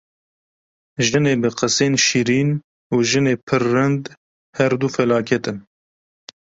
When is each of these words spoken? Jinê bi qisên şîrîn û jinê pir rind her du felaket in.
Jinê 1.07 1.33
bi 1.41 1.49
qisên 1.59 1.93
şîrîn 2.05 2.49
û 2.95 2.95
jinê 3.09 3.35
pir 3.47 3.63
rind 3.73 4.03
her 4.57 4.71
du 4.79 4.87
felaket 4.95 5.45
in. 5.51 5.57